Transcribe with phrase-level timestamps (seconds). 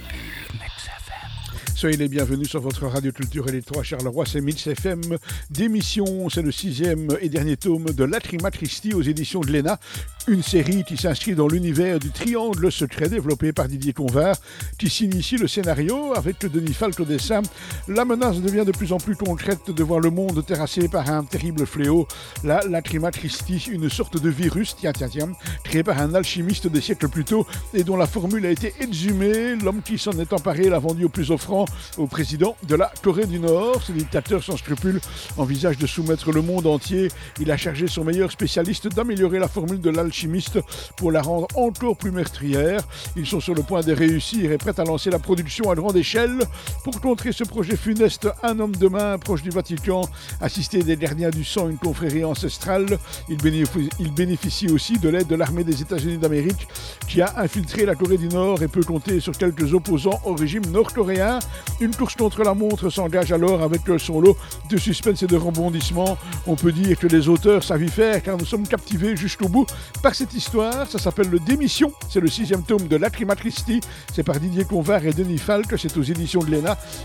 [0.00, 0.61] Rebelião.
[1.74, 5.00] Soyez les bienvenus sur votre radio culture et les trois Charleroi, c'est Mix FM
[5.50, 6.28] d'émission.
[6.28, 9.80] C'est le sixième et dernier tome de Latrima Christi aux éditions de l'ENA.
[10.28, 14.36] Une série qui s'inscrit dans l'univers du triangle secret développé par Didier Convert,
[14.78, 17.42] qui s'initie le scénario avec Denis Falk au dessin.
[17.88, 21.24] La menace devient de plus en plus concrète de voir le monde terrassé par un
[21.24, 22.06] terrible fléau.
[22.44, 25.32] La Latrima Christi, une sorte de virus, tiens, tiens, tiens,
[25.64, 27.44] créé par un alchimiste des siècles plus tôt
[27.74, 29.56] et dont la formule a été exhumée.
[29.56, 31.66] L'homme qui s'en est emparé l'a vendu au plus offrant
[31.98, 33.82] au président de la Corée du Nord.
[33.82, 35.00] Ce dictateur sans scrupules
[35.36, 37.08] envisage de soumettre le monde entier.
[37.38, 40.58] Il a chargé son meilleur spécialiste d'améliorer la formule de l'alchimiste
[40.96, 42.80] pour la rendre encore plus meurtrière.
[43.16, 45.96] Ils sont sur le point de réussir et prêts à lancer la production à grande
[45.96, 46.38] échelle.
[46.84, 50.08] Pour contrer ce projet funeste, un homme de main proche du Vatican,
[50.40, 52.98] assisté des gardiens du sang, une confrérie ancestrale,
[53.28, 53.36] il
[54.14, 56.66] bénéficie aussi de l'aide de l'armée des États-Unis d'Amérique
[57.06, 60.61] qui a infiltré la Corée du Nord et peut compter sur quelques opposants au régime
[60.70, 61.40] nord-coréen.
[61.80, 64.36] Une course contre la montre s'engage alors avec son lot
[64.70, 66.16] de suspense et de rebondissements.
[66.46, 69.66] On peut dire que les auteurs savent y faire car nous sommes captivés jusqu'au bout
[70.02, 70.88] par cette histoire.
[70.88, 71.92] Ça s'appelle Le Démission.
[72.08, 73.80] C'est le sixième tome de Lacrima Christi.
[74.14, 75.74] C'est par Didier Convert et Denis Falk.
[75.76, 76.52] C'est aux éditions de.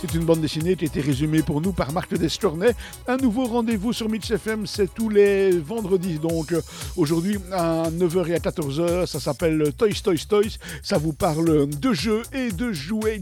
[0.00, 2.74] C'est une bande dessinée qui a été résumée pour nous par Marc Destornay.
[3.08, 6.18] Un nouveau rendez-vous sur Mix FM, c'est tous les vendredis.
[6.18, 6.54] Donc
[6.96, 10.58] aujourd'hui à 9h et à 14h, ça s'appelle Toys Toys Toys.
[10.82, 13.18] Ça vous parle de jeux et de jouets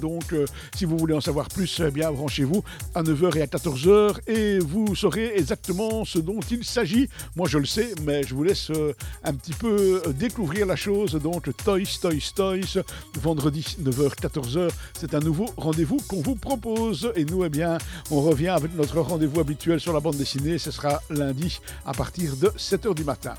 [0.00, 0.34] Donc
[0.76, 2.62] si vous voulez en savoir plus, eh bien branchez-vous
[2.94, 7.08] à 9h et à 14h et vous saurez exactement ce dont il s'agit.
[7.34, 10.76] Moi je le sais, mais je vous laisse euh, un petit peu euh, découvrir la
[10.76, 11.12] chose.
[11.12, 12.82] Donc Toys, Toys, Toys,
[13.20, 17.12] vendredi 9h, 14h, c'est un nouveau rendez-vous qu'on vous propose.
[17.16, 17.78] Et nous, eh bien,
[18.10, 20.58] on revient avec notre rendez-vous habituel sur la bande dessinée.
[20.58, 23.34] Ce sera lundi à partir de 7h du matin.